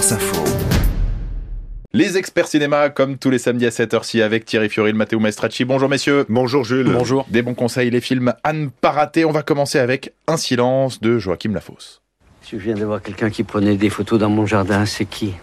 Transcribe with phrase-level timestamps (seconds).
[0.00, 0.44] France Info.
[1.92, 5.66] Les experts cinéma, comme tous les samedis à 7h ci avec Thierry Fioril, Matteo Maestracci.
[5.66, 6.24] Bonjour messieurs.
[6.30, 6.90] Bonjour Jules.
[6.90, 7.26] Bonjour.
[7.28, 9.26] Des bons conseils, les films à ne pas rater.
[9.26, 12.00] On va commencer avec Un silence de Joachim Lafosse.
[12.50, 14.86] Je viens de voir quelqu'un qui prenait des photos dans mon jardin.
[14.86, 15.34] C'est qui?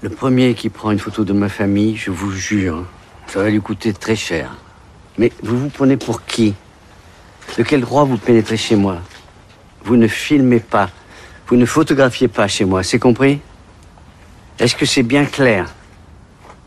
[0.00, 2.86] Le premier qui prend une photo de ma famille, je vous jure,
[3.26, 4.56] ça va lui coûter très cher.
[5.18, 6.54] Mais vous vous prenez pour qui?
[7.58, 9.02] De quel droit vous pénétrez chez moi?
[9.84, 10.88] Vous ne filmez pas.
[11.48, 13.40] Vous ne photographiez pas chez moi, c'est compris?
[14.58, 15.72] Est-ce que c'est bien clair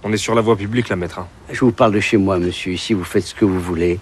[0.04, 1.20] On est sur la voie publique, là, maître.
[1.20, 1.28] hein.
[1.52, 2.72] Je vous parle de chez moi, monsieur.
[2.74, 4.00] Ici, vous faites ce que vous voulez,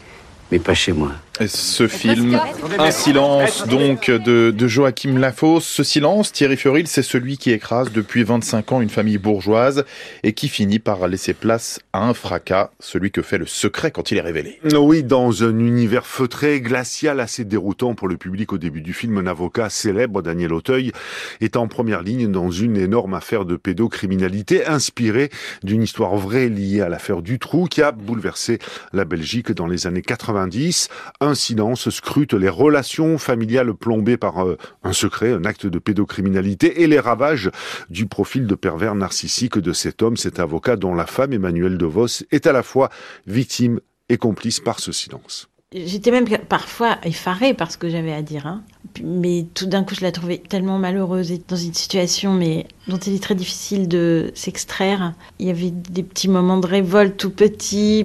[0.51, 1.11] mais pas chez moi.
[1.41, 2.37] Et Ce film,
[2.77, 5.65] Un silence donc de, de Joachim Lafosse.
[5.65, 9.85] Ce silence, Thierry Fioril, c'est celui qui écrase depuis 25 ans une famille bourgeoise
[10.23, 14.11] et qui finit par laisser place à un fracas, celui que fait le secret quand
[14.11, 14.59] il est révélé.
[14.75, 19.17] Oui, dans un univers feutré, glacial, assez déroutant pour le public au début du film,
[19.17, 20.91] un avocat célèbre, Daniel Auteuil,
[21.39, 25.29] est en première ligne dans une énorme affaire de pédocriminalité inspirée
[25.63, 28.59] d'une histoire vraie liée à l'affaire Dutroux qui a bouleversé
[28.91, 30.89] la Belgique dans les années 90.
[31.21, 36.81] Un silence scrute les relations familiales plombées par euh, un secret, un acte de pédocriminalité
[36.81, 37.51] et les ravages
[37.89, 42.23] du profil de pervers narcissique de cet homme, cet avocat dont la femme, Emmanuelle DeVos,
[42.31, 42.89] est à la fois
[43.27, 45.49] victime et complice par ce silence.
[45.71, 48.47] J'étais même parfois effarée par ce que j'avais à dire.
[48.47, 48.63] hein.
[49.03, 52.39] Mais tout d'un coup, je la trouvais tellement malheureuse et dans une situation
[52.87, 55.13] dont il est très difficile de s'extraire.
[55.37, 58.03] Il y avait des petits moments de révolte tout petits.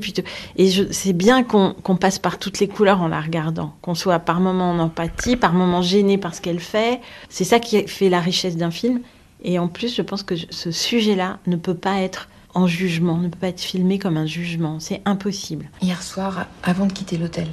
[0.56, 3.74] Et c'est bien qu'on passe par toutes les couleurs en la regardant.
[3.80, 7.00] Qu'on soit par moments en empathie, par moments gêné par ce qu'elle fait.
[7.30, 9.00] C'est ça qui fait la richesse d'un film.
[9.42, 13.28] Et en plus, je pense que ce sujet-là ne peut pas être en jugement, ne
[13.28, 14.80] peut pas être filmé comme un jugement.
[14.80, 15.68] C'est impossible.
[15.82, 17.48] Hier soir, avant de quitter l'hôtel,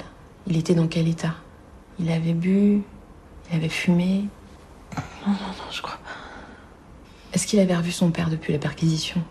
[0.46, 1.34] il était dans quel état?
[1.98, 2.82] Il avait bu
[3.50, 4.24] Il avait fumé?
[5.26, 6.10] Non, non, non, je crois pas.
[7.34, 9.22] Est-ce qu'il avait revu son père depuis la perquisition?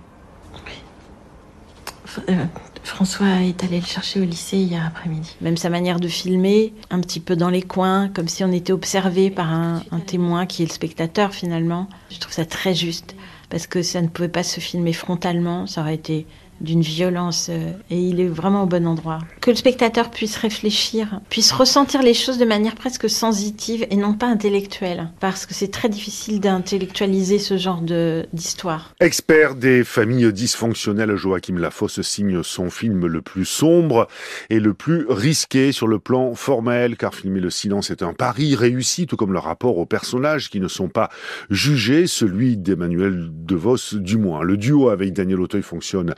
[2.07, 2.45] F- euh,
[2.91, 5.37] François est allé le chercher au lycée hier après-midi.
[5.39, 8.73] Même sa manière de filmer, un petit peu dans les coins, comme si on était
[8.73, 11.87] observé par un, un témoin qui est le spectateur finalement.
[12.09, 13.15] Je trouve ça très juste
[13.49, 16.27] parce que ça ne pouvait pas se filmer frontalement, ça aurait été
[16.61, 19.19] d'une violence euh, et il est vraiment au bon endroit.
[19.41, 24.13] Que le spectateur puisse réfléchir, puisse ressentir les choses de manière presque sensitive et non
[24.13, 28.93] pas intellectuelle, parce que c'est très difficile d'intellectualiser ce genre de- d'histoire.
[28.99, 34.07] Expert des familles dysfonctionnelles, Joachim Lafosse signe son film le plus sombre
[34.49, 38.55] et le plus risqué sur le plan formel, car filmer le silence est un pari
[38.55, 41.09] réussi, tout comme le rapport aux personnages qui ne sont pas
[41.49, 44.43] jugés, celui d'Emmanuel DeVos du moins.
[44.43, 46.13] Le duo avec Daniel Auteuil fonctionne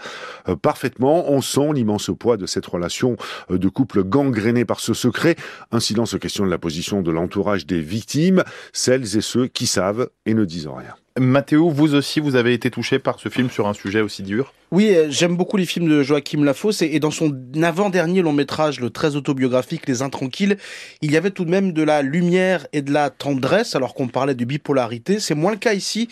[0.56, 1.30] parfaitement.
[1.32, 3.18] On sent l'immense poids de cette relation
[3.52, 5.36] euh, de couple gangrénée par ce secret.
[5.72, 10.34] Un silence questionne la position de l'entourage des victimes, celles et ceux qui savent et
[10.34, 10.96] ne disent rien.
[11.20, 14.52] Mathéo, vous aussi, vous avez été touché par ce film sur un sujet aussi dur
[14.72, 17.32] Oui, euh, j'aime beaucoup les films de Joachim Lafosse et, dans son
[17.62, 20.58] avant-dernier long métrage, le très autobiographique Les Intranquilles,
[21.02, 24.08] il y avait tout de même de la lumière et de la tendresse alors qu'on
[24.08, 25.20] parlait de bipolarité.
[25.20, 26.08] C'est moins le cas ici.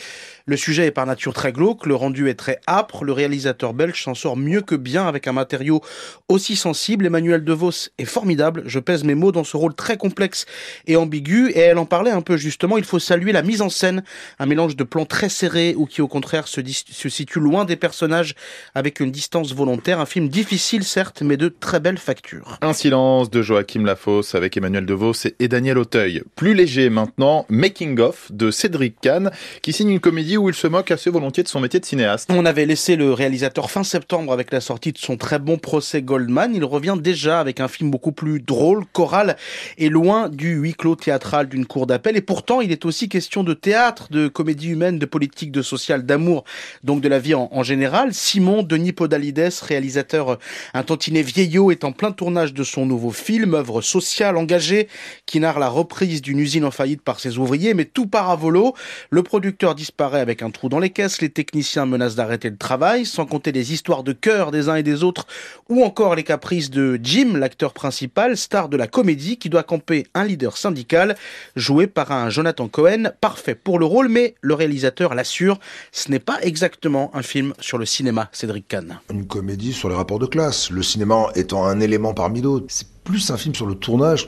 [0.46, 4.04] Le sujet est par nature très glauque, le rendu est très âpre, le réalisateur belge
[4.04, 5.82] s'en sort mieux que bien avec un matériau
[6.30, 7.08] aussi sensible.
[7.08, 10.46] Emmanuel DeVos est formidable, je pèse mes mots dans ce rôle très complexe
[10.86, 13.70] et ambigu et elle en parlait un peu justement, il faut saluer la mise en
[13.70, 14.04] scène,
[14.38, 16.62] un mélange de plans très serrés ou qui au contraire se,
[17.10, 18.36] situe loin des personnages
[18.76, 22.58] avec une distance volontaire, un film difficile certes mais de très belle facture.
[22.62, 26.22] Un silence de Joachim Lafosse avec Emmanuel DeVos et- et Daniel Auteuil.
[26.36, 29.32] Plus léger maintenant, Making of de Cédric Kahn,
[29.62, 32.30] qui signe une comédie où il se moque assez volontiers de son métier de cinéaste.
[32.32, 36.02] On avait laissé le réalisateur fin septembre avec la sortie de son très bon procès
[36.02, 36.54] Goldman.
[36.54, 39.38] Il revient déjà avec un film beaucoup plus drôle, choral
[39.78, 42.18] et loin du huis clos théâtral d'une cour d'appel.
[42.18, 46.06] Et pourtant, il est aussi question de théâtre, de comédie humaine, de politique, de social,
[46.06, 46.44] d'amour,
[46.84, 48.14] donc de la vie en, général.
[48.14, 50.40] Simon Denis Podalides, réalisateur
[50.74, 54.88] un tantinet vieillot, est en plein tournage de son nouveau film, œuvre sociale engagée,
[55.28, 58.36] qui narre la reprise d'une usine en faillite par ses ouvriers, mais tout part à
[58.36, 58.74] volo.
[59.12, 63.06] Le producteur disparaît avec un trou dans les caisses, les techniciens menacent d'arrêter le travail,
[63.06, 65.28] sans compter les histoires de cœur des uns et des autres,
[65.70, 70.08] ou encore les caprices de Jim, l'acteur principal, star de la comédie, qui doit camper
[70.16, 71.16] un leader syndical,
[71.56, 74.71] joué par un Jonathan Cohen, parfait pour le rôle, mais le réalisateur
[75.14, 75.60] l'assure,
[75.92, 79.00] ce n'est pas exactement un film sur le cinéma, Cédric Kahn.
[79.12, 82.66] Une comédie sur les rapports de classe, le cinéma étant un élément parmi d'autres.
[82.70, 84.28] C'est plus un film sur le tournage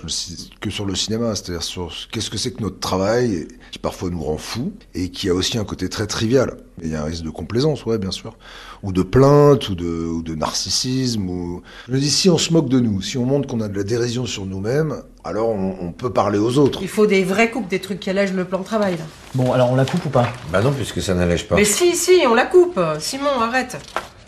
[0.59, 4.09] que, sur le cinéma, c'est-à-dire sur ce- qu'est-ce que c'est que notre travail, qui parfois
[4.09, 6.57] nous rend fous, et qui a aussi un côté très trivial.
[6.81, 8.35] Il y a un risque de complaisance, ouais, bien sûr.
[8.81, 11.29] Ou de plainte, ou de, ou de narcissisme.
[11.29, 11.61] Ou...
[11.87, 13.77] Je me dis, si on se moque de nous, si on montre qu'on a de
[13.77, 16.79] la dérision sur nous-mêmes, alors on, on peut parler aux autres.
[16.81, 19.05] Il faut des vraies coupes, des trucs qui allègent le plan de travail là.
[19.35, 20.27] Bon, alors on la coupe ou pas?
[20.51, 21.55] Bah non, puisque ça n'allège pas.
[21.55, 22.79] Mais si, si, on la coupe.
[22.99, 23.77] Simon, arrête.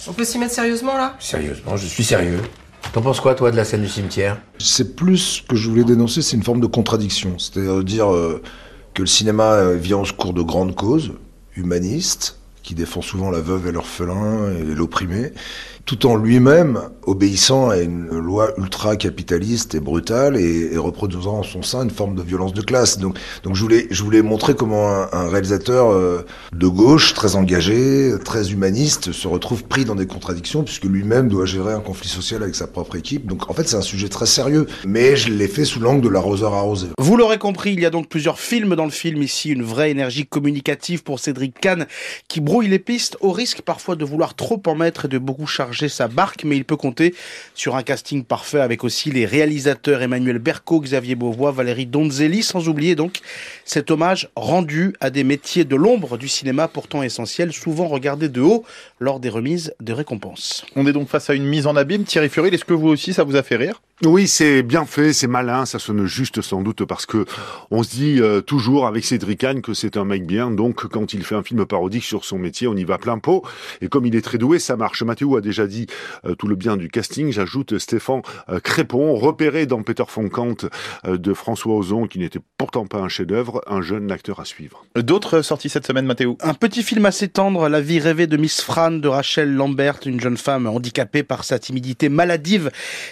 [0.08, 1.16] On peut s'y mettre sérieusement là?
[1.20, 2.40] Sérieusement, je suis sérieux.
[2.94, 4.40] T'en penses quoi, toi, de la scène du cimetière?
[4.60, 7.38] C'est plus ce que je voulais dénoncer, c'est une forme de contradiction.
[7.40, 8.42] C'est-à-dire dire euh,
[8.94, 11.14] que le cinéma euh, vient au secours de grandes causes,
[11.56, 15.32] humanistes, qui défend souvent la veuve et l'orphelin et l'opprimé,
[15.86, 21.84] tout en lui-même obéissant à une loi ultra-capitaliste et brutale et, reproduisant en son sein
[21.84, 22.98] une forme de violence de classe.
[22.98, 27.36] Donc, donc je, voulais, je voulais montrer comment un, un réalisateur euh, de gauche, très
[27.36, 32.10] engagé, très humaniste, se retrouve pris dans des contradictions puisque lui-même doit gérer un conflit
[32.10, 33.28] social avec sa propre équipe.
[33.28, 36.10] Donc en fait c'est un sujet très sérieux, mais je l'ai fait sous l'angle de
[36.10, 36.88] l'arroseur arrosé.
[36.98, 39.92] Vous l'aurez compris, il y a donc plusieurs films dans le film ici, une vraie
[39.92, 41.86] énergie communicative pour Cédric Kahn
[42.28, 45.46] qui brouille les pistes au risque parfois de vouloir trop en mettre et de beaucoup
[45.46, 47.14] charger sa barque, mais il peut compter
[47.54, 52.70] sur un casting parfait avec aussi les réalisateurs Emmanuel Berco, Xavier Beauvois, Valérie Donzelli, sans
[52.70, 53.20] oublier donc
[53.66, 58.40] cet hommage rendu à des métiers de l'ombre du cinéma pourtant essentiels, souvent regardés de
[58.40, 58.64] haut
[59.02, 60.66] lors des remises de récompenses.
[60.78, 62.06] On est donc face à une mise en abîme.
[62.06, 63.82] Thierry Furil, est-ce que vous aussi ça vous a fait rire?
[64.04, 67.26] Oui, c'est bien fait, c'est malin, ça sonne juste sans doute parce que
[67.72, 71.14] on se dit euh, toujours avec Cédric Kahn que c'est un mec bien, donc quand
[71.14, 73.44] il fait un film parodique sur son métier, on y va plein pot.
[73.80, 75.02] Et comme il est très doué, ça marche.
[75.04, 75.88] Mathéo a déjà dit
[76.26, 77.32] euh, tout le bien du casting.
[77.32, 80.56] J'ajoute Stéphane euh, Crépon, repéré dans Peter von Kant
[81.06, 84.86] de François Ozon, qui n'était pourtant pas un chef-d'œuvre, un jeune acteur à suivre.
[84.98, 86.38] D'autres sorties cette semaine, Mathéo?
[86.42, 90.20] Un petit film assez tendre, La vie rêvée de Miss Fran de Rachel Lambert, une
[90.20, 92.72] jeune femme handicapée par sa timidité maladive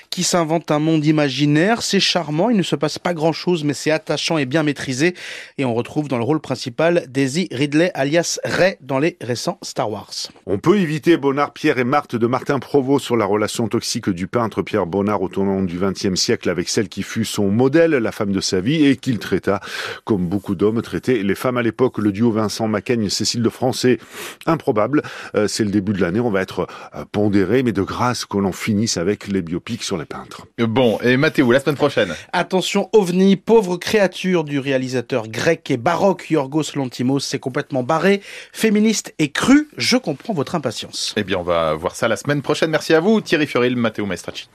[0.10, 1.82] qui s'invente un monde imaginaire.
[1.82, 5.16] C'est charmant, il ne se passe pas grand-chose, mais c'est attachant et bien maîtrisé.
[5.58, 9.90] Et on retrouve dans le rôle principal Daisy Ridley, alias Ray, dans les récents Star
[9.90, 10.12] Wars.
[10.46, 14.28] On peut éviter Bonnard, Pierre et Marthe de Martin Provost sur la relation toxique du
[14.28, 18.12] peintre Pierre Bonnard au tournant du XXe siècle avec celle qui fut son modèle, la
[18.12, 19.60] femme de sa vie, et qu'il traita
[20.04, 21.98] comme beaucoup d'hommes traitaient les femmes à l'époque.
[21.98, 24.00] Le duo Vincent Macaigne, Cécile de Français,
[24.46, 25.04] improbable.
[25.36, 28.46] Euh, c'est le début de l'année, on va être euh, pondéré, mais de grâce qu'on
[28.46, 30.48] en finisse avec les biopics sur les peintres.
[30.66, 32.14] Bon, et Mathéo, la semaine prochaine.
[32.32, 38.22] Attention, OVNI, pauvre créature du réalisateur grec et baroque Yorgos Lantimos, c'est complètement barré,
[38.52, 39.68] féministe et cru.
[39.78, 41.14] Je comprends votre impatience.
[41.18, 42.72] Eh bien, on va voir ça la semaine prochaine.
[42.72, 44.48] Merci à vous, Thierry Furil, Matteo Maestracci.